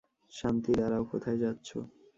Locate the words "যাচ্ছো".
1.37-1.77